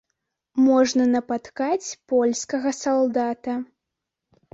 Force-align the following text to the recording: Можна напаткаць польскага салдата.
Можна 0.67 1.03
напаткаць 1.15 1.87
польскага 2.13 2.73
салдата. 2.79 3.53